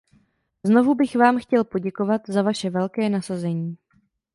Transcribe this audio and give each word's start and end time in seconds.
Znovu 0.63 0.95
bych 0.95 1.15
vám 1.15 1.39
chtěl 1.39 1.63
poděkovat 1.63 2.21
za 2.27 2.41
vaše 2.41 2.69
velké 2.69 3.09
nasazení. 3.09 3.77